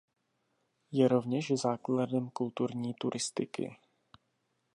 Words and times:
Je 0.91 1.07
rovněž 1.07 1.51
základem 1.51 2.29
kulturní 2.29 2.93
turistiky. 2.93 3.77